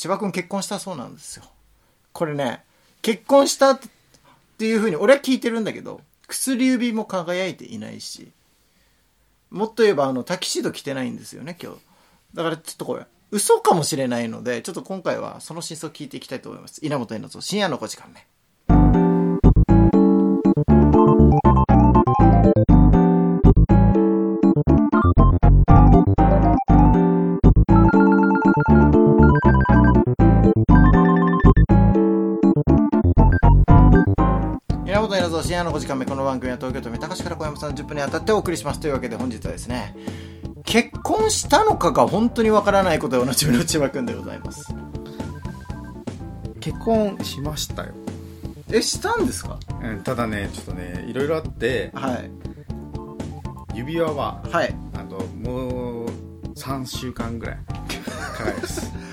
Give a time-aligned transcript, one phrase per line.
[0.00, 1.44] 千葉君結婚したそうなんですよ。
[2.14, 2.64] これね、
[3.02, 3.80] 結婚したっ
[4.56, 8.30] ていうふうに俺は聞いてるんだけど、薬指も輝いていないし、
[9.50, 11.80] もっと言えばあの、タキシード着てないんですよね、今日。
[12.32, 16.80] だからちょっとこれ、嘘かもしれないので、ちょっと今回はその真相を聞いていきたいと思います。
[16.82, 18.26] 稲本稲造深夜の5時間目。
[35.42, 39.94] 稲本稲造深夜の5時間目この番組は東京都三鷹市から小山さん10分にあたってお送りしますというわけで本日はですね
[40.64, 44.72] 結婚したのかが本当にわからないことでおなじみの千葉君でございます。
[46.60, 47.94] 結婚しましたよ、
[48.70, 49.58] えしたんですか？
[49.82, 52.30] うん、ただねちょっとねいろいろあってはい。
[53.74, 54.74] 指輪ははい。
[54.94, 56.08] あともう
[56.54, 57.58] 3週間ぐらい
[58.36, 58.92] かかります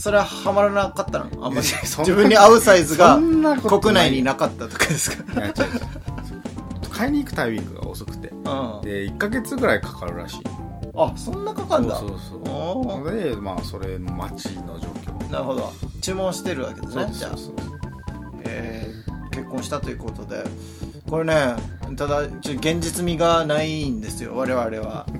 [0.00, 1.46] それはハマらなかったの？
[1.46, 1.66] あんまり。
[1.66, 5.24] 自分に合うサイズが国内になかったとかですか？
[6.90, 8.28] 買いに行くタイミングが遅くて。
[8.28, 8.42] うん。
[8.82, 10.38] で1ヶ月ぐらいかかるらしい。
[10.96, 11.96] あそんなかかんだ？
[11.96, 13.12] そうそうそう。
[13.14, 15.30] でまあそれの待ちの状況。
[15.32, 15.72] なるほど。
[16.00, 17.30] 注文してるわけですねじゃあ。
[18.44, 20.42] えー結婚したということで。
[21.08, 21.54] これね
[21.96, 25.06] ただちょ現実味がないんですよ我々は。
[25.08, 25.17] 本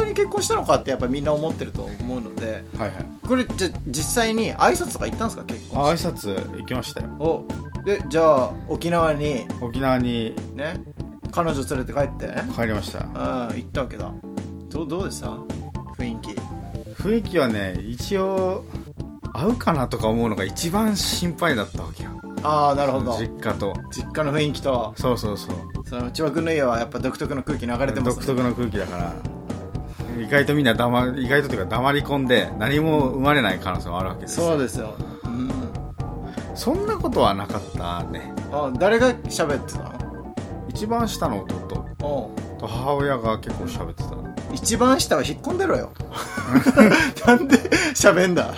[0.00, 3.06] 当に結婚したのかってやっぱみんな思ってると思うのではいはい。
[3.26, 7.08] これじゃ実際に挨拶とか行ったんですか結婚あ挨拶行きましたよ。
[7.18, 7.44] お
[7.84, 10.82] でじゃあ沖縄に沖縄にね
[11.30, 12.26] 彼女連れて帰って？
[12.26, 13.00] ね帰りました。
[13.14, 14.12] ああ行ったわけだ。
[14.68, 15.28] どうどうでした？
[15.98, 16.30] 雰囲気。
[17.00, 18.64] 雰囲気はね一応
[19.32, 22.10] 合うかなとか思うのが一番心配だったわけよ。
[22.42, 23.16] ああなるほど。
[23.18, 23.74] 実家と。
[23.92, 24.92] 実家の雰囲気と。
[24.96, 25.56] そうそうそう。
[25.88, 29.14] その千葉君の家はやっぱ独特の空気流れてます独特の空気だから
[30.18, 34.46] 意外とみんな黙意外とというか黙り込んで何も生まれない可能性もあるわけですよ。
[34.48, 34.94] そうですよ、
[35.24, 35.50] うん、
[36.54, 38.32] そんなことはなかったね。
[38.52, 40.34] あ誰が喋ってたの？
[40.68, 41.86] 一番下の弟。
[42.58, 44.10] と母親が結構喋ってた。
[44.52, 45.92] 一番下は引っ込んでろよ。
[47.26, 47.56] なんで
[47.94, 48.54] 喋んだ？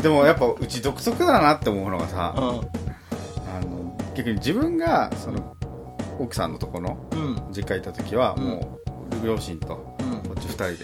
[0.00, 2.42] でもやっぱうち独特だなって思うのがさうあ
[3.64, 5.56] の結局自分がその
[6.18, 6.98] 奥さんのとこの
[7.50, 8.44] 実家行った時はうん。
[8.44, 8.81] もう
[9.24, 10.22] 両親とうん。
[10.22, 10.76] こっち二人で、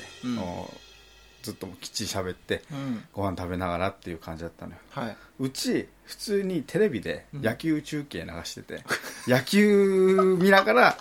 [1.43, 3.05] ずっときっちり喋ってうん。
[3.13, 4.79] ご飯食べながらっていう感じだったのよ。
[4.91, 5.17] はい。
[5.41, 7.43] うち普通にテレビでうん。
[7.43, 8.85] 野球中継流してて、
[9.27, 10.99] 野球見ながら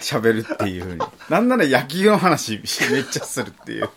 [0.00, 1.00] 喋るっていうふうに。
[1.28, 2.60] なんなら野球の話
[2.90, 3.88] めっちゃするっていう。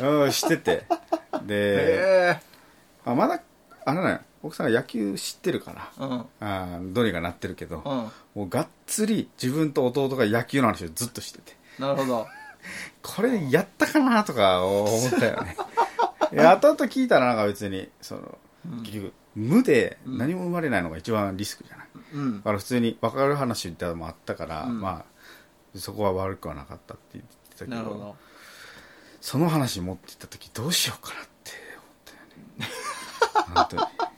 [0.02, 0.84] うんしてて。
[1.42, 2.40] でへ
[3.04, 3.40] あまだ
[3.84, 6.26] あのね奥さんが野球知ってるからえうん。
[6.40, 7.82] あーどうにかなってるけど、うん。
[7.82, 8.12] も
[8.46, 11.56] うがっつり自分と弟が野球の話をずっとしてて。
[11.78, 12.26] なるほど。
[13.02, 15.56] これやったかなとか思ったよね。
[16.32, 18.38] 後々聞いたらなんか別にその、
[18.82, 22.36] 結局無で何も生まれないのが一番リスクじゃない、うん。
[22.38, 24.80] だから普通に分かる話ってのもあったから、うん。
[24.80, 28.16] まあそこは悪くはなかったって言ってたけどなるほど。
[29.20, 31.52] その話持ってった時どうしようかなって
[33.54, 33.90] 思ったよね。
[33.94, 34.09] 本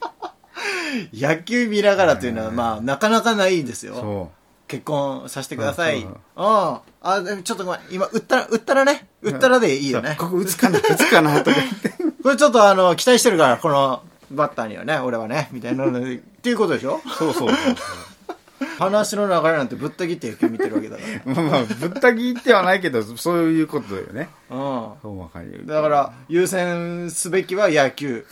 [1.14, 4.30] 野球見ながらというのはうんまあなかなかないんですよ
[4.68, 6.02] 結婚させてください。
[6.02, 7.80] うんそうあちょっとごめん。
[7.90, 9.08] 今、売ったら、売ったらね。
[9.22, 10.14] 売ったらでいいよね。
[10.18, 11.88] ここ打つかな 打つかなとか言って
[12.22, 16.14] これちょっとあの、期待してるから、このバッターにはね、俺はね、みたいなので。
[16.14, 17.00] っていうことでしょ？
[17.18, 17.58] そうそうそう
[18.78, 21.34] 話の流れなんてぶった切って野球見てるわけだから。
[21.34, 25.66] まあまあぶった切ってはないけどそういうことだよねうそうわかるん。
[25.66, 28.24] だから、優先すべきは野球。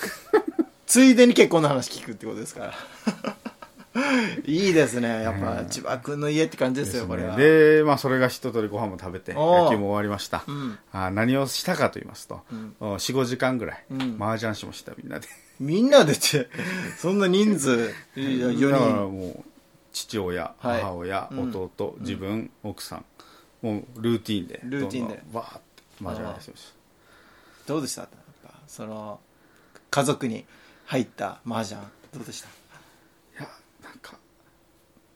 [0.91, 2.75] ついでに結婚の話聞くってことですから。
[4.45, 5.23] いいですね。
[5.23, 7.37] やっぱ、千葉君の家って感じですよ、これは。
[7.37, 10.43] で、まあ、それが一通りご飯も食べて、野球も終わりました。
[10.49, 10.79] うん。
[10.93, 15.29] あ何をしたかと言いますと、ん4、5時間ぐらい、うん麻雀しました、みんなで。
[15.61, 16.49] みんなでって、
[16.99, 19.09] そんな人数、 4だから人。
[19.11, 19.51] もう、
[19.93, 23.05] 父親、はい母親、うん弟、自分、奥さん、
[23.63, 26.75] もうルーティンで、ルーティンでバーって麻雀やってまし
[27.69, 28.01] どうでした？
[28.03, 28.11] やっ
[28.43, 29.21] ぱその
[29.91, 30.45] 家族に
[30.91, 31.81] 入った麻雀
[32.13, 32.49] どうでした？
[33.39, 33.45] た。
[33.45, 33.49] いや、
[33.85, 34.19] なんか、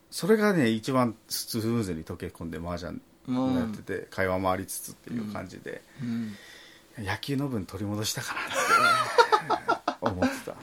[0.08, 6.32] それがね、一番スムーズに溶け込んで麻雀うんやってて、会話もありつつっていう感じで、うん
[6.96, 10.54] 野球の分取り戻したかなって思ってた。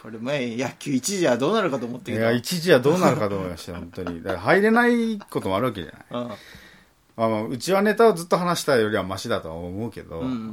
[0.00, 4.22] これ前野球一時はどうなるかと思っていや、一時はどうなるかと思いましたよ、本当に。
[4.22, 6.22] だから入れないこともあるわけじゃない。
[6.22, 10.50] うんまあまあ、うちはネタをずっと話したよりはマシだとは思うけど、うんうん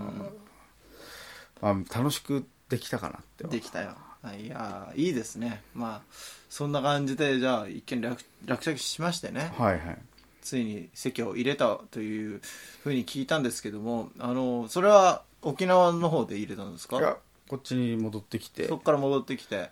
[1.62, 3.44] まあ、楽しくできたかなって。
[3.46, 3.96] できたよ。
[4.24, 5.62] あいやーいいですね。
[5.74, 6.02] まあ
[6.50, 9.54] そんな感じでじゃあ一見落落着しましてね。
[9.58, 9.98] はいはい。
[10.42, 12.42] ついに籍を入れたという
[12.84, 17.00] ふうに聞いたんですけどもあのそれは沖縄の方で入れたんですか？
[17.00, 17.18] いや
[17.50, 18.68] こっちに戻ってきて。
[18.68, 19.70] そっから戻ってきて。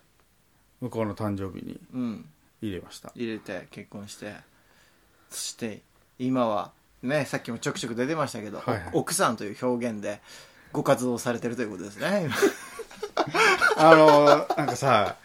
[0.82, 2.26] 向こうの誕生日にうん。
[2.62, 3.12] 入れました。
[3.16, 4.36] 入れて結婚して。
[5.30, 5.82] そして
[6.20, 6.72] 今は
[7.02, 8.90] ねさっきもちょくちょく出てましたけど、はいはい。
[8.94, 10.22] 奥さんという表現で
[10.74, 12.30] ご活動されてるということですね
[13.77, 14.25] あの
[14.57, 15.15] なんかさ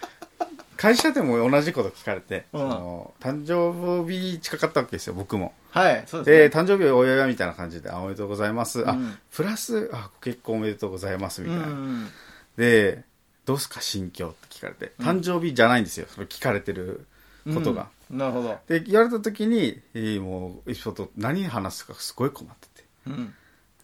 [0.77, 2.61] 会社でも同じこと聞かれて、うん。
[2.61, 5.55] その誕生日近かったわけですよ僕も。
[5.71, 9.19] はいそうですで誕生日お祝いみたいな感じであおめでとうございます、あうん。
[9.33, 12.09] プラスあご結婚おめでとうございますみねたいな、うん
[12.57, 13.05] で
[13.45, 14.93] どうすか心境って聞かれて。
[14.99, 17.07] 誕生日じゃないんですよそれ聞かれてる
[17.55, 18.19] ことが、うん。
[18.19, 18.59] なるほど。
[18.67, 22.89] で言われた時に、えーもう一緒と何話すかすごい困ってて。
[23.07, 23.35] うん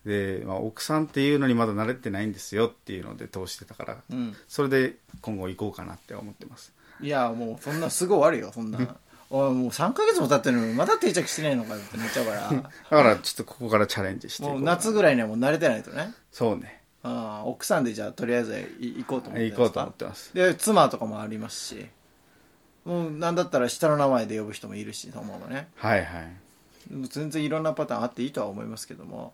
[0.05, 4.37] で、まあ、奥さんっていうのにまだ慣れてないんですよっていうので通してたからうん。
[4.49, 6.73] それで今後行こうかなって思ってます。
[7.01, 8.79] いやもうそんなすぐ終わるよそんな。
[9.31, 12.51] おいもう3ヶ月も経ってるのにまだ定着してないのかよってなっちゃうから。
[12.51, 16.13] だからちょっとここからチャレンジしてもう夏ぐらいにはもう慣れてないとね。
[16.31, 16.83] そうね。
[17.03, 20.35] ああ奥さんでじゃあとりあえずい行こうと思って行こうと思ってます。
[20.35, 21.87] で妻とかもありますし。
[22.85, 25.69] もうなんだったら下の名前で呼ぶ人もいるしと思うのね。
[25.77, 26.33] はいはい。
[27.09, 29.33] 全然いろんなパターンあっていいとは思いますけども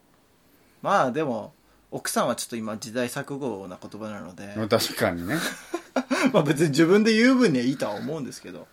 [0.83, 1.53] まあでも
[1.91, 5.37] 奥さんはちょっと今時代錯誤な言葉なので確かにね。
[6.33, 8.67] まあ別に自分で言う分にはいいとは思うんですけど。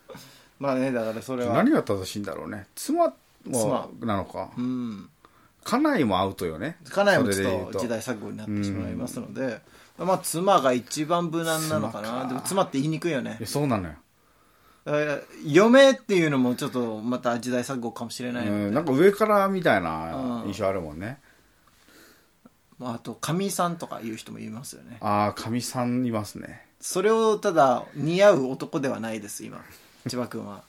[0.59, 1.53] まあねだからそれは。
[1.55, 2.67] 何が正しいんだろうね。
[2.75, 3.13] 妻
[3.45, 4.51] もなのか。
[4.57, 5.09] うん。
[5.63, 6.77] 家内もアウトよね。
[6.89, 9.61] 家内もちょっと時代錯誤になってしまいますので、
[9.97, 12.27] まあ妻が一番無難なのかな。
[12.27, 13.39] でも妻って言いにくいよね。
[13.45, 13.95] そうなのよ。
[14.85, 21.17] えー嫁っていうのもちょっとまた時代錯誤かもしれないので、うんなんか上からみたいな印象あるもんね、まあ、
[22.81, 24.97] あとかみさんとかいう人もいますよね。
[25.01, 26.65] ああかみさんいますね。
[26.81, 29.63] それをただ似合う男ではないです今。
[30.07, 30.63] 千葉君は。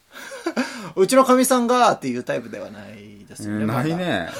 [0.97, 4.31] うちのかみさんがっていうタイプではないですよね、うんないね。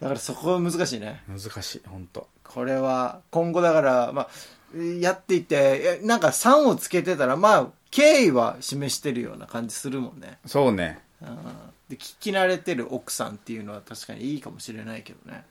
[0.00, 0.08] だ。
[0.08, 1.22] からそこは難しいね。
[1.28, 4.28] 難しい本当これは今後だから、まあ、
[5.00, 10.38] やっていってえなんか3をつけてたらまあ敬意は示してるような感じするもんね。
[10.46, 11.00] そうね。
[11.20, 15.44] うんで聞き慣れてる奥さんっていうのは確かにいいかもしれないけどね。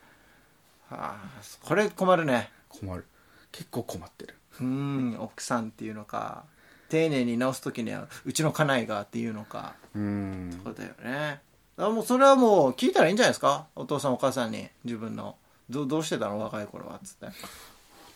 [0.90, 1.18] はあ
[1.62, 2.50] これ困るね。
[2.68, 3.06] 困る。
[3.52, 4.36] 結構困ってる。
[4.60, 6.46] うん奥さんっていうのか。
[6.90, 9.76] 丁寧に直す時にはうちの家内がっていうのか。
[9.96, 10.60] うん。
[10.64, 11.42] そうだよね。
[11.78, 13.68] あもうそれはもう聞いたらいいんじゃないですか？
[13.76, 14.68] お父さんお母さんに。
[14.84, 15.36] 自分の。
[15.70, 16.40] どどうしてたの？
[16.40, 17.28] 若い頃はっつって、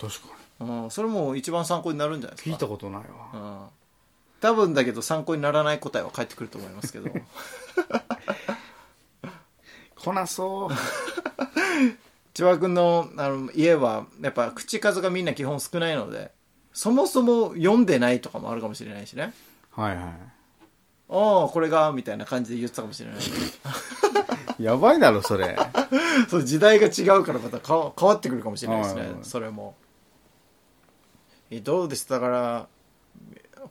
[0.02, 0.28] 確か
[0.62, 2.50] うん、それも一番参考になるんじゃないですか？
[2.50, 3.08] に聞いたことないわ。
[3.34, 3.68] うん
[4.42, 7.10] 多分だけど参考にならない答えは返ってくると思いますけど。
[9.96, 10.70] 来なそう。
[12.34, 16.32] 千葉君のあの家はやっぱ口数がみんな基本少ないので
[16.74, 19.34] そもそも読んでないとかもあるかもしれないしね。
[19.72, 20.14] はいは
[21.08, 23.20] ああこれがみたいな感じで言ってたかもしれない。
[24.60, 25.58] いやばいだろそれ。
[26.30, 29.02] そう時代が違うからまた変わ変わってくるかもしれないですね。
[29.02, 29.76] はいはいそれも。
[31.52, 32.68] えどうですだから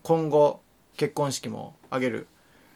[0.02, 0.61] 今後
[0.96, 2.26] 結婚式も挙げる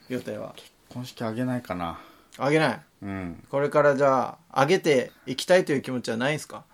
[0.08, 0.54] 予定は？
[0.90, 1.98] 婚式あげないかな。
[2.36, 2.80] 挙げない？
[3.02, 3.44] うん。
[3.50, 6.64] これからじゃあ挙げていきたいという気持ちはないですか？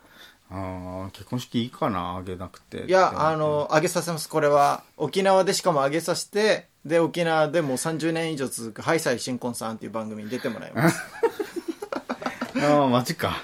[0.50, 2.17] あー結婚式いいかな？
[2.17, 2.85] あげなくて。
[2.87, 4.29] いやあの挙げさせます。
[4.29, 11.02] これは沖縄でしかも挙げさせてで沖縄でもう30年以上続く「ハイサイ新婚さん」っていう番組に出てもらいます。
[12.62, 13.37] ああマジか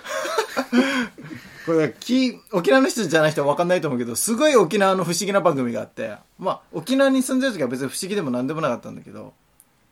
[1.67, 6.17] これき沖縄の人じゃない人は分かんないと思うけどすごい沖縄の不思議な番組があって。
[6.38, 9.35] まあ沖縄に住んでる時は別に不思議でも何でもなかったんだけど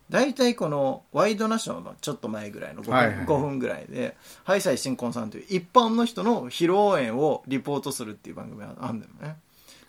[0.09, 9.35] 大体このワイドナショーのちょっと前ぐらいの5分,、はいはい5分ぐらいでハイサイ新婚さんという一般の人の披露宴をリポートするっていう番組があるんだよね。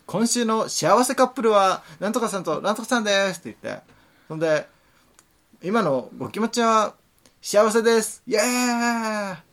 [0.05, 3.81] 今週の幸せカップルはなんとかさんとなんとかさんですって言って。
[4.29, 4.67] ほんで
[5.63, 6.95] 今のご気持ちは
[7.41, 8.23] 幸せです!
[8.27, 9.50] イエーイ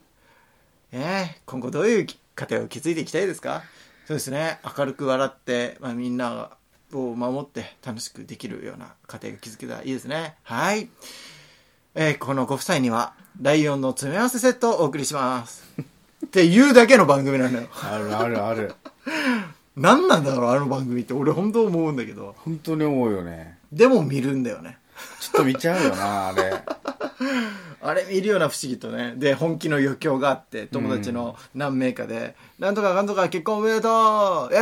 [0.92, 3.62] えー、今後どういう家庭を築いていきたいですか？
[4.06, 4.58] そうですね。
[4.76, 6.50] 明るく笑って、まあ、みんな
[6.94, 10.36] を守って楽しくできるような家庭が築けたらいいですね。
[10.44, 10.88] はい、
[11.94, 15.62] えーこのご夫妻にはライオンの詰め合わせセットをお送りします。
[16.24, 17.68] っていうだけの番組なのよ。
[17.82, 18.74] あるあるある。
[19.76, 21.12] 何なんだろうあの番組って。
[21.12, 22.34] 俺本当思うんだけど。
[22.38, 23.58] 本当に思うよね。
[23.70, 24.77] でも見るんだよね
[25.20, 26.62] ちょっと見ちゃうよなあれ。
[27.80, 29.14] あれ見るような不思議とね。
[29.16, 34.60] で本気の余興があって友達の何名かで「なんとかかんとか結婚おめでとうイエ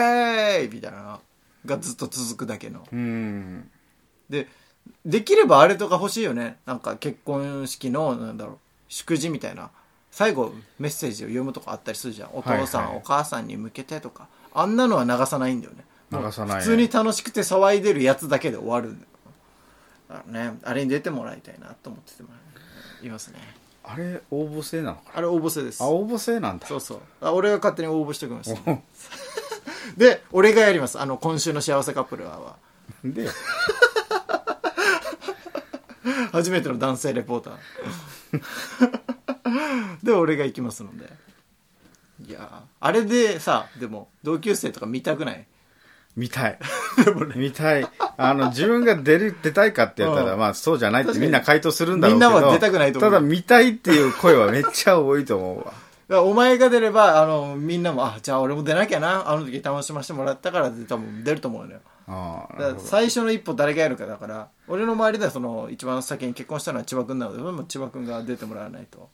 [0.63, 1.21] ーイ!」みたいなの
[1.65, 2.87] がずっと続くだけの。
[2.93, 3.71] うん。
[4.29, 4.49] で
[5.05, 6.59] できればあれとか欲しいよね。
[6.67, 9.71] なんか結婚式のなんだろう祝辞みたいな。
[10.13, 12.31] 最後メッセージを読むとかあったりするじゃん。
[12.33, 12.99] お父さん、はいはい。
[12.99, 14.29] お母さんに向けてとか。
[14.55, 15.85] あんなのは流さないんだよね。
[16.11, 18.93] 流さない普通に楽しくて騒いでるやつだけで終わる。
[18.93, 19.09] んだよ
[20.09, 22.29] あのねあれに出てもらいたいなと思ってても
[23.03, 23.39] いますね。
[23.89, 25.81] あれ応募制なのかあれ応募制です。
[25.81, 26.67] なあ応募制なんだ。
[26.67, 27.01] そうそう。
[27.21, 28.55] あ俺が勝手に応募しておきます
[29.97, 30.99] で俺がやります。
[31.01, 32.57] あの今週の幸せカップルはは。
[33.05, 33.29] で？
[36.33, 40.01] 初めての男性レポーター。
[40.05, 41.11] で俺が行きますので。
[42.27, 42.61] いやー。
[42.81, 45.47] あれでさでも同級生とか見たくない？
[46.17, 46.59] 見たい。
[47.37, 47.87] 見たい。
[48.17, 50.39] あの自分が出る出たいかって言ったら、うん。
[50.39, 53.11] まあそうじゃないってみんな回答するんだろうけどみんなは出たくないと思う。
[53.11, 55.65] ただ見たいっていう声はめっちゃ多いと思うわ。
[55.65, 55.77] だか
[56.09, 59.29] らお前が出ればあのみんなもあじゃあ俺も出なきゃな。
[59.31, 61.81] あの時楽しませてもらったからって多分出ると思うのよ。
[62.09, 69.11] ああだから最初の一歩誰がやるかだから俺の周りではその一番先に結婚したのは千葉君なのでもう千葉君が出てもらわないと。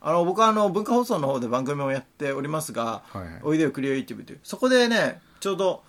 [0.00, 4.40] あの僕はあの文化放送の方で番組をやっておりますがはいはい「おいでよクリエイティブ」という。
[4.42, 5.82] そこでねちょうど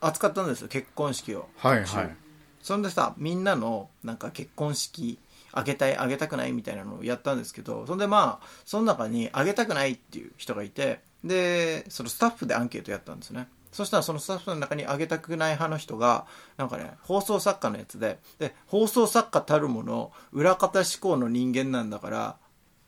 [0.00, 1.48] 扱ったんですよ結婚式を。
[1.56, 2.16] はいはい。
[2.62, 5.18] そんでさみんなのなんか結婚式
[5.52, 13.48] あげたいあげたくないみたいなのをやったんですけどそんでまあその中にあげたくないっていう人がいてでそのスタッフでアンケートやったんですね。
[13.70, 16.26] そしたらそのスタッフの中にあげたくない派の人が
[16.56, 22.36] なんかね放送作家のやつでで放送作家たるもの裏方志向の人間なんだから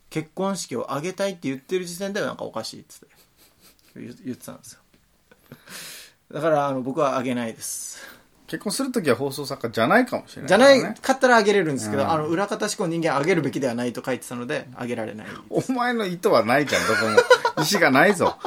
[0.09, 3.07] 結婚式をあげたいって言ってる時点でなんかおかしいっつって
[3.95, 4.79] 言言ってたんですよ
[6.31, 7.99] だからあの僕はあげないです。
[8.47, 12.11] 結婚するときは放送作家じゃないかもしれないじゃないかったらあげれるんですけど、うん。
[12.11, 17.11] あの裏方志向人間あげるべきではないと書いてたのであげられないお前の意図はないじゃんどこも。
[17.63, 18.37] 意思がないぞ。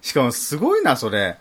[0.00, 1.38] しかもすごいなそれ。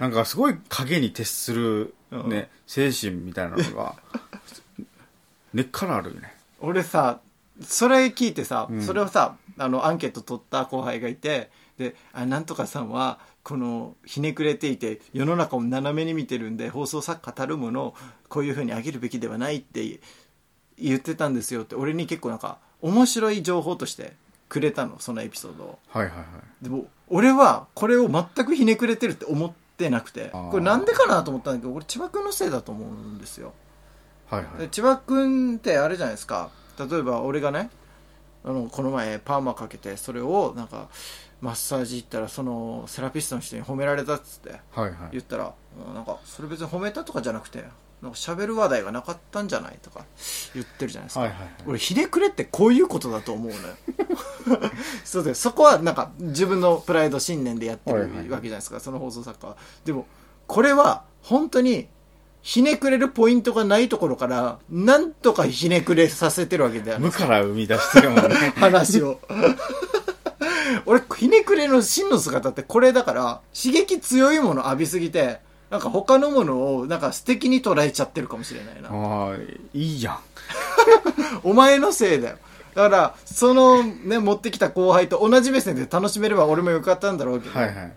[0.00, 3.94] なんかすごい影に徹する、ね精神みたいなのが
[5.54, 6.34] 根っからあるよね。
[6.60, 7.20] 俺さ
[7.62, 8.82] それ聞いてさ、ん。
[8.82, 17.94] それをさあのアンケート取った後輩がいてであなんとかさんはこのひねくれていて世の中を斜めに見てるんで放送作家たるものを
[18.28, 20.00] こういうふうにあげるべきではないって
[20.76, 24.14] 言ってたんですよって俺に結構なんか面白い情報として
[24.48, 25.78] くれたのそのエピソードを。
[25.86, 26.26] はいはいはい
[26.60, 30.30] でも俺はこれを全くひねくれてるって思ってなくて。
[30.32, 33.52] これなんでかなと思ったんだけど俺千葉君のせいだと思うんですよ。
[34.28, 34.58] はいはい。
[34.58, 36.50] で千葉君ってあれじゃないですか。
[36.80, 37.70] 例えば俺がね
[38.44, 40.88] あのこの前パーマかけてそれをなんか
[41.40, 44.92] マッサージ行ったらそのセラピストの人に褒められたっつってはいはい。
[45.12, 45.52] 言ったら
[45.88, 47.64] うんなんかそれ別に褒めたとかじゃなくて
[48.02, 50.04] なんか喋る話題がなかったんじゃないとか
[50.54, 51.48] 言ってるじゃないですか、はいはいはい。
[51.66, 54.70] 俺ひねくれってこういうことだと思うのよ。
[55.04, 58.24] そうでそこはなんか自分のプライド信念でやってるわはいはい。
[58.24, 59.56] けじゃないですか、その放送作家は。
[59.84, 60.06] でも
[60.46, 61.88] これは本当に
[62.42, 67.06] ひねくれるポイントがないところからなんとかひねくれさせてるわけだよね。
[67.06, 68.52] 無から生み出してるもんね。
[68.60, 69.20] 話を
[70.86, 78.88] 俺ひねくれの真の姿ってこれだから刺激強いもの浴びすぎてなんか他のものをなんか素敵に捉えちゃってるかもしれないな。
[78.90, 79.36] ああ
[79.74, 80.18] いいじゃん。
[81.42, 82.38] お前のせいだよ。
[82.74, 87.92] だから、そのね、持ってきた後輩と同じ目線で楽しめれば俺もよかったんだろうけど、はいはい。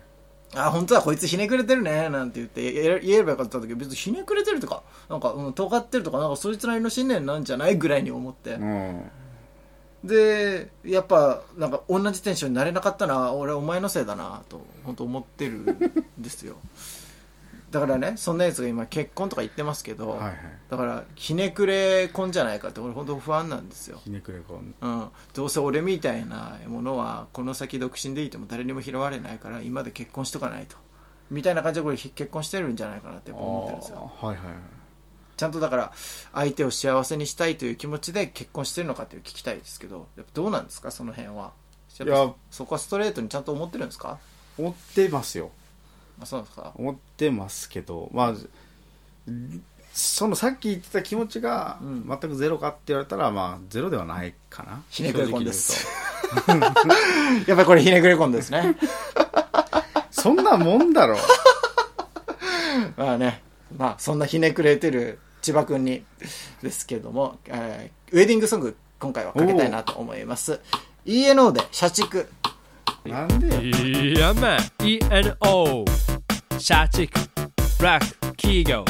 [0.56, 8.54] あ、本当だ、こいつひねくれてるね、なんて言って言え言えばよかったんだけど、別にひねくれてるとか、なんか、うん、尖ってるとか、なんかそいつなりの信念なんじゃないぐらいに思って。
[8.54, 9.10] うん
[10.04, 16.56] で、やっぱ、なんか同じテンションになれなかったな、俺お前のせいだな、と、本当思ってるんですよ。
[17.70, 20.36] だからね、そんなやつが今結婚とか言ってますけど、はいはい。
[20.68, 24.00] だから、ひねくれ婚じゃないかって俺本当不安なんですよ。
[24.02, 30.76] ひねくれこんうん、どうせ俺みたいなものはこの先独身でいても誰にも拾われないから今で結婚しとかないと。
[31.30, 34.10] みたいな感じでこれ結婚してるんじゃないかなって思ってるんですよ。
[34.20, 34.79] はいはいはい
[35.40, 35.92] ちゃんとだから
[36.34, 41.52] 相手を幸せにしたいという気持ちで結婚してるのかっていう聞きたいですけどやっぱどうなんですかその辺は？
[41.98, 42.30] いや。
[42.50, 44.18] そこはストレートにちゃんと思ってるんですか？
[44.58, 45.50] 思ってますよ。
[46.20, 46.72] あそうですか？
[46.76, 48.34] 思ってますけどまあ
[49.94, 52.04] そのさっき言ってた気持ちがうん。
[52.06, 54.82] 全くゼロかって言われたらまあゼロではないかな。
[54.90, 55.86] ひねくれ婚です
[57.48, 58.76] やっぱりこれひねくれ婚ですね。
[60.12, 61.16] そんなもんだろ
[62.98, 63.42] まあね。
[63.76, 66.04] まあそんなひねくれてる千葉君に
[66.62, 70.60] ですけども、えーウェディングソング今回はかけたいなと思います。
[71.06, 72.28] ENO で社畜。
[73.04, 74.34] なんでいや。
[74.34, 75.84] まあ ENO
[76.58, 77.12] 社畜
[77.78, 78.84] ブラック企業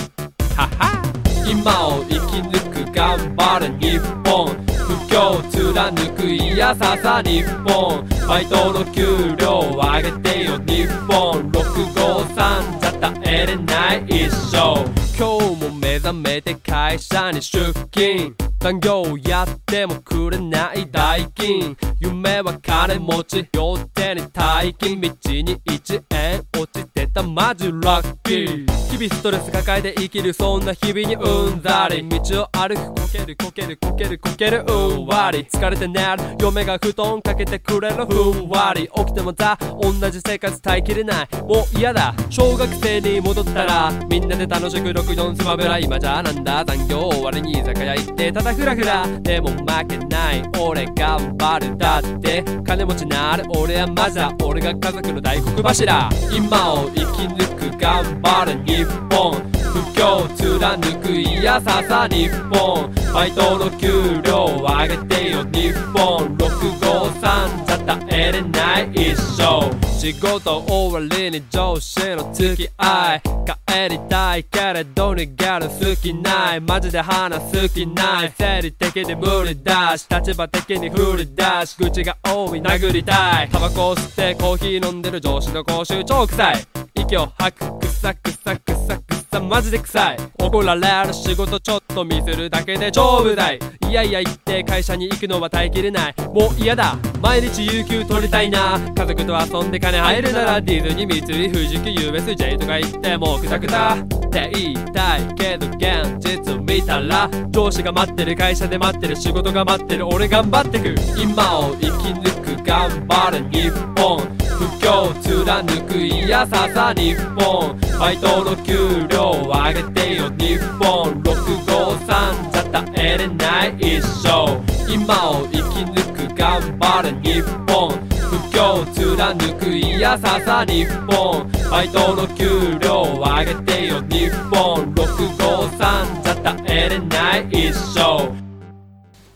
[0.57, 1.03] はは
[1.47, 4.49] 今を生き抜く頑張る日本。
[4.79, 8.09] 不況貫くいやささ日本。
[8.27, 11.51] バイトの給料を上げてよ日本。
[11.53, 14.83] 653じゃ耐えれない一生。
[15.19, 15.80] 今日も
[16.13, 18.50] めて会社に出勤。
[18.61, 21.75] 残業やってもくれない代金。
[21.99, 28.71] 夢は金持ち両手に大金道に1円落ちてたマジラッキー。
[28.91, 32.07] 日々ストレス抱えて生きるそんな日々にうんざり。
[32.07, 35.45] 道を歩くこけるこけるこけるこけるうんわり。
[35.45, 38.91] 疲れて寝る嫁が布団かけてくれるふんわり。
[38.95, 41.29] 起きてもさ同じ生活耐えきれない。
[41.47, 42.15] もう嫌だ。
[42.29, 45.79] 小学生に戻ったらみんなで楽しく64スマブラ。
[45.79, 46.63] 今じゃなんだ？
[46.63, 52.43] 残業終わりに居酒屋行ってただフラフラでも負けない俺頑張るだって。
[52.67, 56.09] 金持ちなる俺はマジだ俺が家族の大黒柱。
[56.33, 59.33] 今を生き抜く頑張る日本。
[59.71, 62.93] 不況貫くいやささ日本。
[63.15, 73.23] バイトの給料上げてよ日本653じゃ耐えれない一生仕事終わりに上司の付き合い。
[73.67, 76.61] 帰りたいけれど逃げる好きない。
[76.61, 78.33] マジで話す気ない。
[78.37, 82.61] 生理的に無理だし立場的に不利だし口が多い。
[82.61, 83.49] 殴りたい。
[83.51, 90.17] タバコ吸ってコーヒー飲んでる上司の口臭超臭い息を吐くくさくさくさくさマジで臭い。
[90.41, 93.61] 怒られる仕事ちょっとミスるだけで超無駄い。
[93.89, 96.15] やいや言って会社に行くのは耐えきれない。
[96.35, 96.97] もう嫌だ。
[97.21, 98.81] 毎日有給取りたいな。
[98.81, 103.95] 家族と遊んで金入るならディズニー三井富士急 USJ とか行ってもうくたくた。
[103.95, 110.09] って言いたいけど現実見たら上司が待ってる会社で待ってる仕事が待ってる。
[110.09, 110.95] 俺頑張ってく。
[111.17, 112.65] 今を生き抜く。
[112.65, 114.40] 頑張る日本。
[114.61, 121.23] 不況貫くいやささ日本バイトの給料上げてよ日本。
[121.23, 124.61] 653じゃ耐えれない一生。
[124.87, 127.41] 今を生き抜く頑張る日
[127.73, 127.89] 本。
[128.29, 134.95] 不況貫くいやささ日本バイトの給料上げてよ日本。
[134.95, 138.31] 653じゃ耐えれない一生。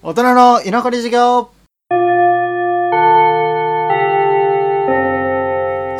[0.03, 1.64] 大人の居残り授業。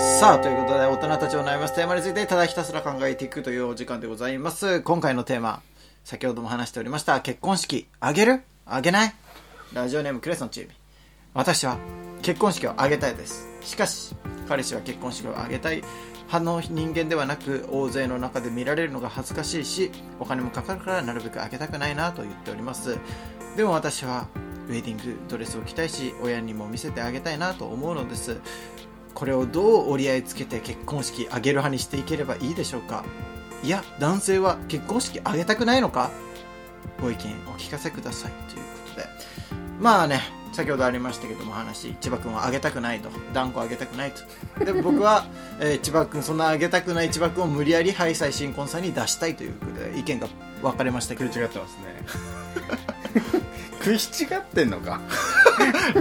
[0.05, 4.83] さあ、ということで、大人たちを悩ますテーマについて、ただひたすら考えていくというお時間でございます。
[4.83, 5.63] 今回のテーマ、
[6.05, 8.43] 先ほども話しておりました、結婚式、あげる？
[8.67, 9.15] あげない
[9.73, 10.73] ラジオネームクレソンチーム。
[11.33, 11.79] 私は、
[12.21, 13.49] 結婚式をあげたいです。
[13.63, 14.15] しかし、
[14.47, 15.83] 彼氏は結婚式をあげたい
[16.27, 19.91] 派の人間ではなく、大勢の中で見られるのが恥ずかしいし、
[20.21, 22.99] お金もかかるからなるべくあげたくないなと言っております。
[23.57, 24.29] でも私は、
[24.69, 28.39] ウェディングドレスを着たいし、親にも見せてあげたいなと思うのです。
[29.15, 33.05] これをどう折り合いつけて結婚式挙げる派にしていければいいでしょうか？
[33.63, 36.11] いや男性は結婚式挙げたくないのか？
[37.01, 39.07] ご意見お聞かせくださいということで。
[39.81, 40.21] まあね
[40.53, 43.09] 先ほどありましたけども話千葉君は挙げたくないと。
[43.33, 44.13] 断固挙げたくない
[44.59, 44.65] と。
[44.65, 45.27] で僕は、
[45.61, 50.29] えー千葉君そんな挙げたくない千葉君を無理やりハイサイ新婚さんに出したいということで意見が
[50.63, 51.17] 分かれました。
[51.17, 52.05] けど食い違ってますね。
[53.85, 55.01] 食い違ってんのか。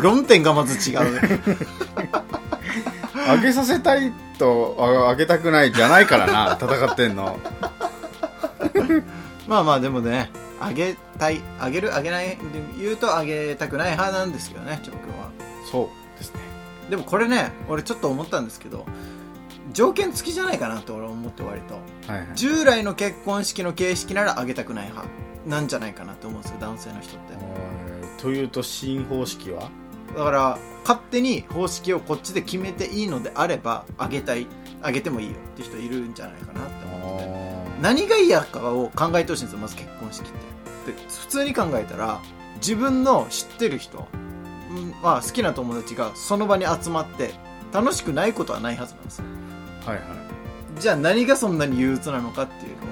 [0.01, 1.19] 論点がまず違う
[3.25, 7.39] ねあげさせたいとああげたくないじゃないからな 戦ってんの
[9.47, 12.37] まあまあでもね、あげたい、あげる、あげないで
[12.79, 15.29] 言うとあげたくない派なんですけどね、チョ君は。
[15.69, 16.39] そうですね
[16.89, 18.85] でもこれね、俺ちょっと思ったんですけど、
[19.73, 21.73] 条件付きじゃないかなと俺は思って割と。
[22.11, 25.09] はいはい従来の結婚式の形式ならあげたくない派
[25.45, 27.33] なんじゃないかなと思うんですよ、男性の人って。
[27.33, 29.69] えーというと新方式は？
[30.15, 34.47] だから、勝手に方式をこっちで決めていいのであれば、あげたい、
[34.81, 37.33] あげてもいいよって人いるんじゃないかなって思ってて。
[37.81, 40.31] 何が嫌かを考えてほしいんですよまず結婚式っ
[40.85, 40.91] て。
[40.91, 42.21] で普通に考えたら
[42.55, 44.07] 自分の知ってる人、
[44.71, 47.33] うんまあ、好きな友達がその場に集まって
[47.71, 49.25] 楽しくないことはないはずなんですよ。
[49.85, 50.79] はいはい。
[50.79, 52.87] じゃあ何がそんなに憂鬱なのかっていうのを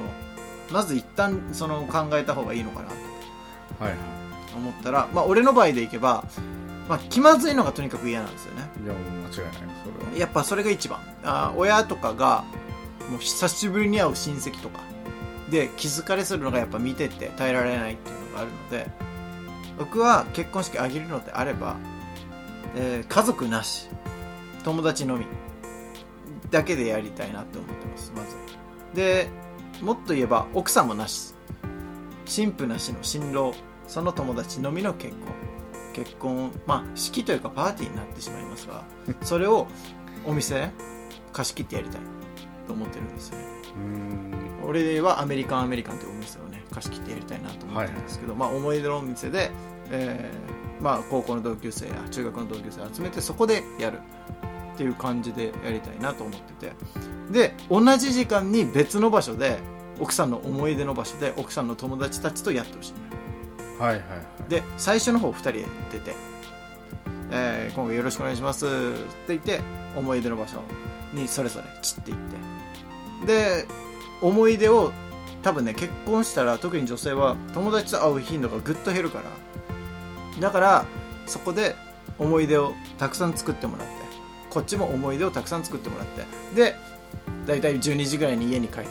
[0.72, 2.96] まず一旦その考えた方がいいのかなと
[3.84, 3.98] はいはい。
[4.56, 6.26] 思ったら、まあ、俺の場合でいけば、
[6.92, 8.70] まあ、気まずいのがとにかく嫌なんですよね。
[8.84, 9.54] いやもう間違いない。
[9.82, 10.18] それは。
[10.18, 11.00] やっぱそれが一番。
[11.24, 12.44] あー親とかが
[13.10, 14.82] もう久しぶりに会う親戚とか。
[15.50, 18.92] で気疲れするのがやっぱ見てて耐えられないっていうのがあるので。
[19.80, 21.78] 僕は結婚式挙げるのであれば、
[22.76, 23.88] えー家族なし。
[24.66, 25.26] 友達のみ。
[26.50, 28.36] だけでやりたいなって思ってますまず。
[28.94, 29.30] で
[29.82, 31.36] もっと言えば奥さんもなし。
[32.26, 33.54] 新婦なしの新郎。
[33.88, 35.28] その友達のみの結婚
[35.94, 38.84] 結婚まあ式というかパーティーになってしまいますが
[39.22, 39.68] それを
[40.26, 40.72] お店
[41.34, 42.02] 貸し切ってやりたい
[42.68, 43.46] と思ってるんですよね。
[44.64, 49.52] 俺はアメリカンアメリカンというお店をね貸し切ってやりたいなと思ってるんですけど、まあ思い出のお店で、
[49.90, 54.00] えーまあ高校の同級生や中学の同級生を集めてそこでやる
[54.74, 56.74] っていう感じでやりたいなと思ってて。
[57.32, 59.60] で同じ時間に別の場所で
[60.02, 62.94] 奥さんの思い出の場所で奥さんの友達たちとやってほしい。
[62.94, 64.02] のよはいはい
[64.52, 66.14] で最初の方2人で出て、
[67.32, 68.74] えー今回よろしくお願いします」って
[69.30, 69.62] 言って
[69.96, 70.62] 思い出の場所
[71.14, 73.26] にそれぞれ散っていって。
[73.26, 73.66] で
[74.22, 74.92] 思い出を
[75.42, 79.24] 多分ね結婚したら特に女性は友達と会う頻度がぐっと減るから。
[80.42, 80.86] だから
[81.28, 81.76] そこで
[82.20, 83.94] 思い出をたくさん作ってもらって。
[84.50, 86.26] こっちも思い出をたくさん作ってもらって。
[86.56, 86.76] で
[87.48, 88.90] 大体12時ぐらいに家に帰って。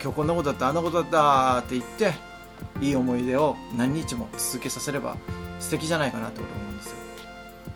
[0.00, 2.33] 今日こんなことだったあんなことだったって言って
[2.80, 5.16] いい思い出を何日も続けさせれば
[5.60, 6.96] 素敵じゃないかなって俺思うんですよ、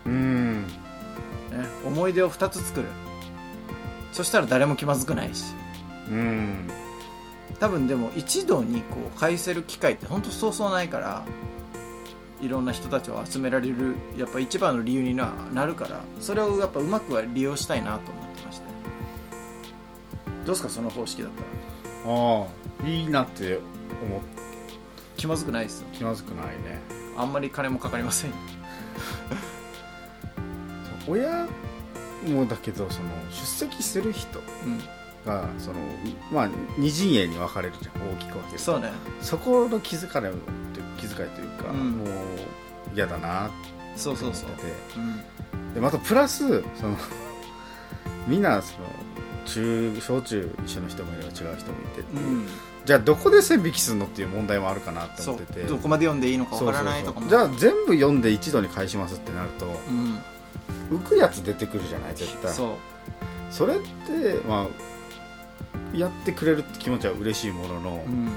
[0.05, 0.61] うん。
[0.63, 0.67] ね、
[1.85, 2.87] 思い出を2つ作る。
[4.11, 5.53] そしたら誰も気まずくないし。
[6.09, 6.69] うん。
[7.59, 11.25] 多分でも一度にこう返せる機会って本当そうそうないから
[12.41, 18.65] いろんな人たちを集められるやっぱ一番の理由にななるからそれをやっぱうまくは利用したいなと思ってまして。
[20.45, 20.69] どうですか？
[20.69, 21.41] その方式だった
[22.09, 22.15] ら。
[22.15, 22.45] あ
[22.83, 23.59] あいいなって
[24.01, 24.21] 思っ
[25.19, 25.87] 気まずくないですよ。
[25.93, 26.79] 気まずくないね。
[27.17, 28.31] あんまり金もかかりません。
[31.07, 31.47] 親
[32.27, 34.79] もだけどその出席する人うん。
[35.25, 35.79] がその
[36.31, 38.59] まあ二陣営に分かれるじゃん大きく分けると。
[38.59, 38.89] そうね。
[39.21, 40.33] そこの気遣いという
[40.97, 41.91] 気遣いというか、うん。
[41.97, 42.07] もう
[42.95, 43.53] 嫌だなって
[43.97, 44.49] そうそうそう。
[44.51, 45.73] 思っててうん。
[45.73, 46.95] でまたプラスその
[48.27, 48.85] みんなその
[49.45, 51.57] 中小中一緒の人もいれば違う人もい
[51.95, 52.47] てっていう、うん。
[52.85, 55.61] じゃあどこで線引きするのっていう問題もあるかなってそ思ってて。
[55.61, 55.67] う。
[55.67, 57.29] どこまで読んでいいのかわからないとかも。
[57.29, 60.97] じゃあ全部読んで一度に返しますってなるとうん。
[60.97, 62.51] 浮くやつ出てくるじゃない絶対。
[62.53, 62.69] そう。
[63.51, 64.67] それってま
[65.93, 68.29] あやってくれるって気持ちは嬉しいものの、うん。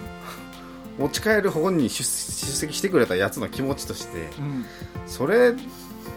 [0.98, 4.64] 持ち帰る本に出出席してくれたやつの気持ちとしてうん。
[5.06, 5.54] それ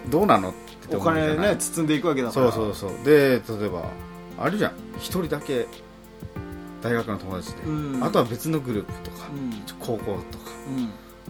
[0.10, 0.54] どうなのっ
[0.90, 2.52] てお金ね包んでいくわけだから。
[2.52, 3.06] そうそうそう。
[3.06, 3.90] で例えば
[4.38, 4.74] あるじゃん。
[4.98, 5.68] 一人だけ
[6.82, 8.04] 大学の友達で、うん。
[8.04, 9.52] あとは別のグループとか、うん。
[9.80, 10.46] 高校とか。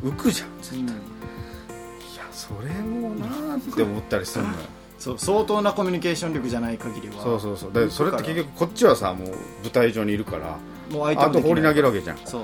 [0.03, 0.09] うん。
[0.09, 0.87] 浮くじゃんうん。
[0.87, 0.91] い
[2.17, 4.55] やそれもなーって思ったりするのよ。
[4.97, 7.21] そう相当なコミュニケーション力じゃない限りは。
[7.21, 7.71] そうそうそう。
[7.71, 9.27] でそれって結局こっちはさもう
[9.63, 10.57] 舞台上にいるから
[10.91, 12.17] もう相手あと放り投げるわけじゃん。
[12.25, 12.41] そう。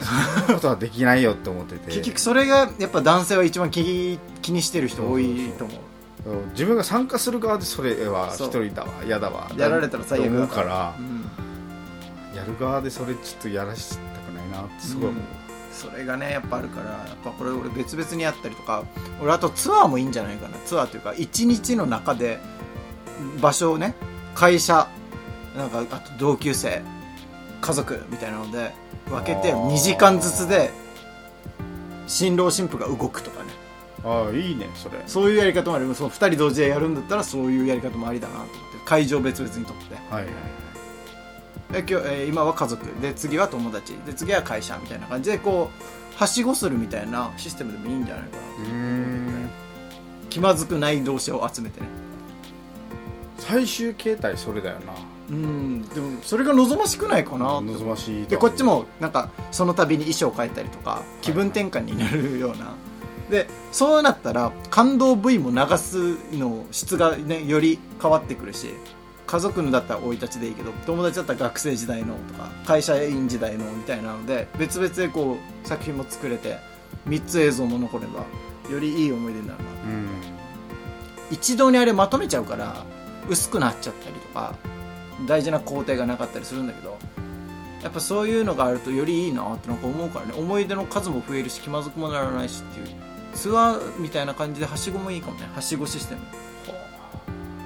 [0.00, 1.86] そんなことはできないよって思ってて。
[1.86, 5.78] 結局それがやっぱ男性は一番気気にしてる人多いと思う
[6.52, 8.90] 自分が参加する側でそれは一人だわ。
[9.04, 9.50] 嫌だわ。
[9.56, 10.94] やられたら最悪だうから。
[10.98, 12.36] うん。
[12.36, 15.22] やる側でそれちょっとやらしたくないなってすごい思う、
[15.72, 18.84] それがねやっぱあるからやっぱこれ俺別々にやったりとか
[19.20, 20.56] 俺あとツアーもいいんじゃないかな。
[20.58, 22.38] ツアーというか一日の中で
[23.40, 23.94] 場所をね
[24.34, 24.88] 会社
[25.56, 26.82] なんかあと同級生
[27.60, 28.72] 家族みたいなので
[29.06, 29.70] 分けてあー。
[29.70, 30.70] 2時間ずつで
[32.06, 33.39] 新郎新婦が動くとか。
[33.39, 33.39] ね
[34.04, 35.02] ああいいねそれ。
[35.06, 35.94] そういうやり方もある。
[35.94, 38.60] その2人同時でやるんだったらそういうやり方もありだなと思って。
[38.84, 39.94] 会場別々にとって。
[40.14, 40.26] はい
[41.72, 42.84] で今日、えー今は家族。
[43.00, 43.94] で次は友達。
[44.06, 48.42] で次は会社みたいな感じでこうはしごするみたいなシステムでもいいんじゃないかな。
[48.42, 49.50] うーん。
[50.28, 51.86] 気まずくない同士を集めてね。
[53.38, 54.92] 最終形態それだよな。
[55.30, 55.82] うん。
[55.88, 62.74] でもそれが望ましくないかな望ましいでこっちもなんかその度に衣装変えたりとか気分転換になるような、
[63.30, 68.68] でそうなったら感動部位も流すの質がねより変わってくるし
[69.26, 76.58] 家族のだったら生い立ちでいいけど友達だったら学生時代のとか会社員時代のみたいなので別々でこう作品も作れて
[77.08, 78.24] 3つ映像も残れば
[78.68, 79.70] よりいい思い出になるな。
[79.70, 80.08] うん。
[81.30, 82.84] 一度にあれまとめちゃうから
[83.28, 84.56] 薄くなっちゃったりとか
[85.26, 86.98] 大事な工程がなかったりするんだけど
[87.82, 90.32] やっぱそういうのがあるとよりいいなってなんか思うからね。
[90.36, 95.48] 思い出の数も増えるし気まずくもならないしっていうツアーみたいな感じではしごもいいかもね。
[95.54, 96.20] はしごシステム。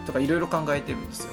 [0.07, 1.33] とかいろいろ考えてるんですよ。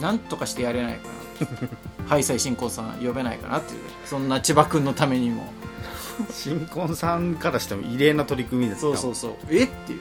[0.00, 2.08] なんとかしてやれないかな。
[2.08, 3.80] ハイサイ新婚さん呼べないかなっていう。
[4.04, 5.52] そんな千葉君のためにも。
[6.30, 9.34] 新婚さんからしても異例な取り組みですそうそうそう。
[9.50, 9.64] え？
[9.64, 10.00] っていう。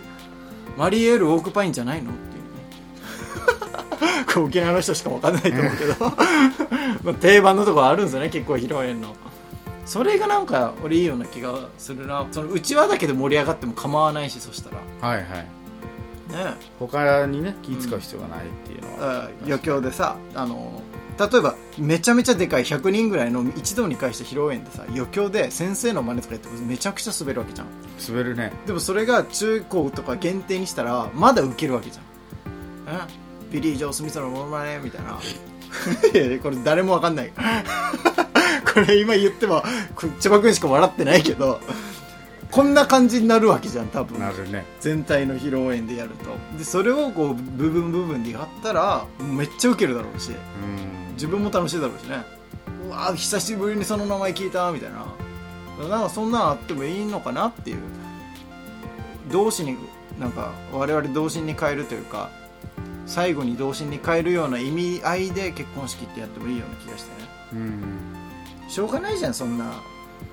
[0.77, 2.11] マリエールウォークパインじゃないの？
[2.11, 4.25] っていうね。
[4.33, 5.95] これ沖縄の人しか分かんないと思うけど。
[7.03, 9.15] まあ定番のところあるんですよね結構披露宴の
[9.85, 12.27] それがなんか俺いいような気がするな。
[12.31, 14.77] そのうちわだけで盛り上がっても構わないしそしたら。
[15.07, 15.25] はいはい。
[16.31, 16.55] ね。
[16.79, 20.81] 他にね気使う必要がないっていうのは、あ余興でさあの
[21.17, 27.67] 例えばめちゃめちゃでかい100人ぐらいの一堂に会した披露宴でさ余興で先生の真似とかやってめちゃくちゃ滑るわけじゃん。
[28.07, 28.51] 滑るね。
[28.65, 32.05] でもそれが中高とか限定にしたらまだウケるわけじゃん。
[32.87, 35.19] えビリー・ジョー・スミスのモノマネみたいな。
[36.41, 37.31] これ誰もわかんない。
[38.65, 39.63] これ今言っても、
[39.95, 41.59] こ千葉君しか笑ってないけど、
[42.51, 44.19] こんな感じになるわけじゃん、多分。
[44.19, 46.57] なるね全体の披露宴でやると。
[46.57, 50.35] で、それをこう、部分部分でやったら、めっちゃウケるだろうし、うん
[51.15, 52.23] 自分も楽しいだろうしね。
[52.87, 55.05] うわぁ、久しぶりにその名前聞いた、みたいな。
[55.79, 57.77] なんかそんなのあってもいいのかなっていう
[59.31, 59.75] 同志に
[60.19, 62.29] なんか我々同心に変えるというか
[63.05, 68.14] 最後に同心に変えるような意味合いで結婚式ってやってもいいような気がしてねうん
[68.67, 69.81] しょうがないじゃんそんな。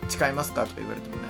[0.09, 1.23] 誓いますかとか言われてもね。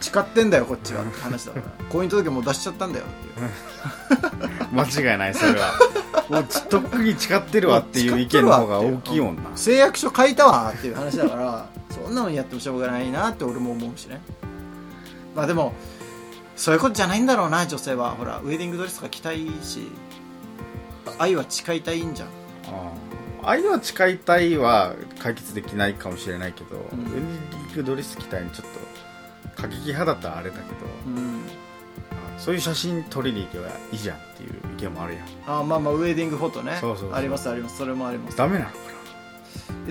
[0.00, 1.02] 誓ってんだよこっちは。
[1.02, 1.66] って話だから。
[1.88, 4.74] 婚姻届もう出しちゃったんだよっていう。
[4.74, 5.72] 間違いないそれは。
[6.28, 9.42] もうとっくに誓ってるわっていう意見の方が大きいもんな。
[9.54, 14.20] 誓約書書いたわっていう話だからそんなのやってもしょうがないなって俺も思うしね。
[15.34, 15.74] まあでも
[16.56, 18.10] そういうことじゃないんだろうな女性は。
[18.12, 19.90] ほらウェディングドレスとか着たいし
[21.18, 22.28] 愛は誓いたいんじゃん。
[22.28, 22.30] あ
[22.70, 23.13] あ
[23.48, 26.78] 愛は誓いたいは解決できないかもしれないけど、ん。
[26.78, 28.68] ウェディングドレス着たいにちょっ
[29.56, 30.66] と過激派だったらあれだけど、
[31.06, 31.42] うん。
[32.10, 35.60] あそういう写真撮りに行けばいいじゃんっていう意見もあるやん。
[35.60, 36.78] あまあまあウェディングフォトね。
[36.80, 37.78] そうそうありますあります。
[37.78, 38.36] それもあります。
[38.36, 38.76] ダメなのか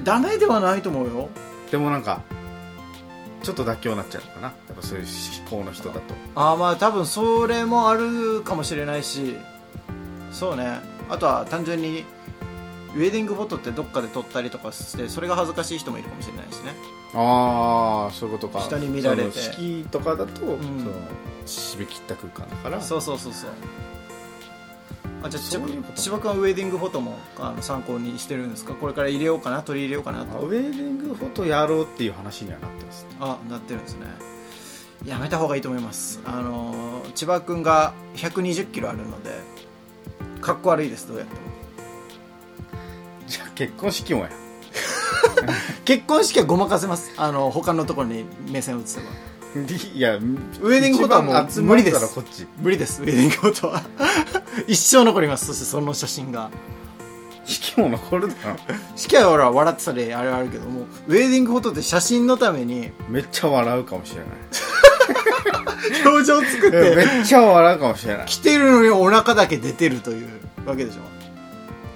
[0.03, 1.13] ダメではないと思うよ。
[1.13, 1.27] な
[1.71, 2.21] でもなんか
[3.43, 4.47] ちょっと妥協になっちゃうのかな？
[4.47, 5.05] やっぱそういう
[5.41, 6.01] 思考の人だと。
[6.35, 9.35] あまあ多分それもあるかもしれないし。
[10.31, 10.79] そうね。
[11.09, 12.05] あとは単純に
[12.95, 16.73] ウェディングフォトってどっかで撮ったりとかしてそれが恥ずかしい人もいるかもしれないしね。
[17.15, 18.59] ああそういうことか。
[18.61, 19.39] 人に見られて。
[19.39, 20.35] 式とかだと、ん。
[20.35, 20.57] その
[21.45, 22.81] 締め切った空間だから。
[22.81, 23.49] そうそうそうそう。
[25.23, 28.73] あじゃあそういうこと千葉君はウェディングフォトもあの参考にしてるんですか？
[28.73, 34.05] これから入れようかな取り入れようかなあとウェディングフォトやろうっていう話にはなってますあなってるんですね。
[35.05, 36.19] やめた方がいいと思います。
[36.25, 39.31] あのー千葉君が1 2 0キロあるので
[40.41, 41.41] かっこ悪いですどうやっても
[43.55, 44.29] 結婚式もや。
[45.85, 47.11] 結婚式はごまかせます。
[47.17, 49.05] あの他のところに目線を移せば。
[49.93, 52.19] いやウウェディングフォトはもう無理です。
[52.59, 53.01] 無理です。
[53.01, 53.83] ウェディングフォトは。
[54.67, 55.47] 一生残ります。
[55.47, 56.49] そしてその写真が。
[57.45, 58.55] 式も残るだろ。
[58.95, 64.27] 式はほら笑ってたりあれあるけどもウェディングフォトって写真のためにめっちゃ笑うかもしれない。
[66.05, 68.25] 表情作ってめっちゃ笑うかもしれない。
[68.25, 70.27] 着てるのにお腹だけ出てるという
[70.65, 71.22] わけでしょ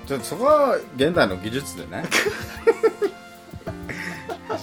[0.08, 2.06] ちょそこは現代の技術でね。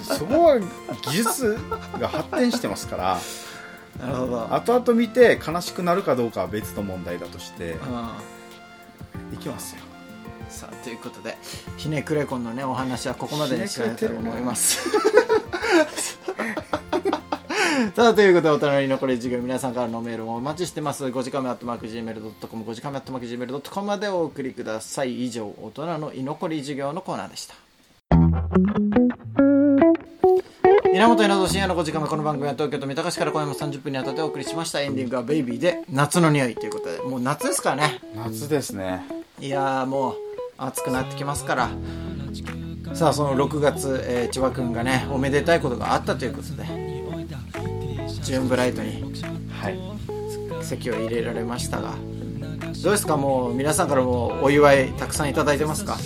[0.03, 0.59] そこは
[1.03, 1.59] 技術
[2.01, 3.21] が発展してますから。
[4.01, 4.55] なるほど。
[4.55, 7.73] 後々見て悲しくなるかどうかは別の問題だとして。
[7.73, 9.35] うん。
[9.35, 9.83] いきますよ。
[10.49, 11.37] さあということで
[11.77, 14.89] ひねくれこんのねお話はここまでにしたいと思います
[17.95, 21.05] さあということでお隣に残り授業皆さんからのメールをお待ちしてます。
[21.05, 25.25] 5時間目アットマーク Gmail.com 5時間目アットマーク Gmail.com までお送りください。
[25.25, 27.55] 以上大人の居残り授業のコーナーでした。
[30.93, 34.81] 稲本稲造深夜の5時間目この番組は東京と三鷹市から今夜も30分にあたってお送りしました。
[34.81, 38.01] エンディングは「ベイビー」で夏の匂いということでもう夏ですからね。
[38.15, 39.05] 夏ですね。
[39.41, 40.15] いやーもう
[40.59, 41.71] 暑くなってきますから。
[42.93, 46.94] さあその6月、えー千葉君がねおめでたいことがあったということで
[48.25, 49.05] ジューンブライトに
[49.51, 49.79] はい。
[50.65, 51.95] 席を入れられましたが
[52.83, 53.17] どうですか？
[53.19, 55.99] もう皆さんからもお祝いたくさんいただいてますか？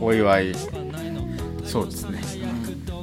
[0.00, 0.54] お祝い。
[1.64, 2.20] そうですね。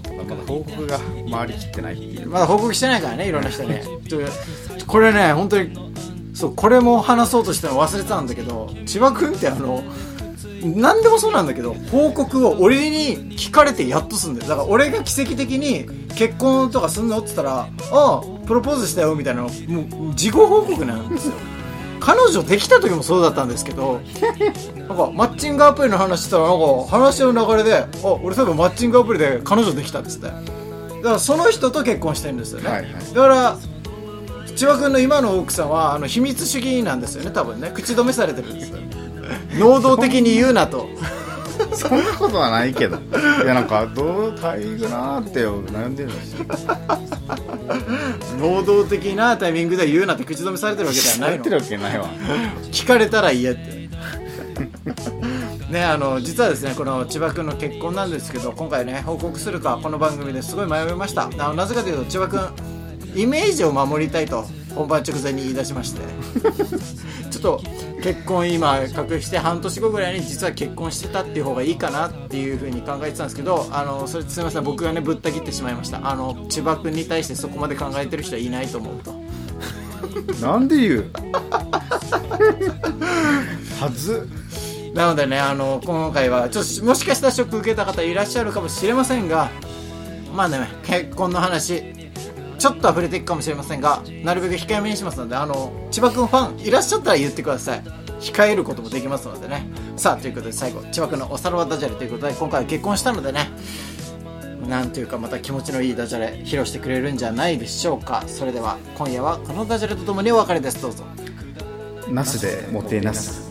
[0.07, 0.99] まだ報告が
[1.31, 2.27] 回りきってないっていう。
[2.29, 3.83] まだ報告してないからねいろんな人ね。
[4.07, 4.19] ちょ
[4.87, 5.77] これね本当に
[6.33, 9.83] そうこれも話そうとしたの忘れてたんだけど千葉君ってあの
[10.63, 14.47] 何でもそうなんだけど報告を俺に聞かれてやっとすんだよ。
[14.47, 17.17] だから俺が奇跡的に結婚とかすんの？
[17.19, 19.43] って言ったら「ああプロポーズしたよ」みたいな。
[19.43, 21.33] のもう事後報告なんですよ。
[21.99, 23.99] 彼女できた時もそうだったんですけど
[24.77, 30.27] なんかマッチングアプリの話したらなんか話の流れで「あ俺多分マッチングアプリで彼女できた」っつって。
[30.27, 30.31] だ
[31.03, 32.93] からその人と結婚してるんですよね、はいはい。
[33.13, 33.57] だから
[34.55, 37.71] 千葉君の今の奥さんはあの秘密主義なんですよね多分ね。
[37.73, 38.77] 口止めされてるんですよ。
[39.59, 40.87] 能動的に言うなと
[41.75, 42.97] そんなことはないけど。
[42.97, 42.99] い
[43.45, 46.45] やなんかどう待遇なーって悩んでるんですよ
[48.39, 51.35] 能動的なタイミングで言うなって口止めされてるわけではないの。
[51.35, 52.09] やってるわけないわ。
[52.71, 53.77] 聞かれたら言えって。
[55.71, 61.25] ねあの実はですねこの千葉君の結婚なんですけど今回ね報告するかこの番組ですごい迷いました。
[61.25, 64.45] あのなぜかというと千葉君イメージを守りたいと
[64.77, 66.01] 本番直前に言い出しまして。
[67.29, 67.61] ちょっと
[68.01, 74.63] 結婚今隠して半年後ぐらいに実は結婚してたっていう方がいいかなっていうふうに考えてたんですけどあのそれすみません。
[74.63, 75.99] 僕がねぶった切ってしまいました。
[76.09, 79.13] あの千葉君に対してそこまで考えてる人はいないと思うと。
[80.41, 81.11] なんで言う？
[83.79, 84.27] はず。
[84.93, 89.51] なのでねあの今回はちょっともしかしたらショック受けた方いらっしゃるかもしれませんが
[90.35, 91.83] まあね結婚の話
[92.57, 97.83] ちょっと溢れていくかもしれませんがなるべく控えめにしますのであの千葉君ファンいらっしゃったら言ってください。
[98.19, 99.67] 控えることもできますのでね。
[99.95, 103.49] さあということで最後千葉君のおさらばダジャレということで今回は結婚したのでね
[104.67, 108.23] なんというかまた気持ちのいいダジャレ披露してくれるんじゃないでしょうか。
[108.27, 110.81] それでは今夜はこのダジャレとともにお別れです。
[110.81, 111.03] どうぞ。
[112.09, 113.46] ナスでもてなす。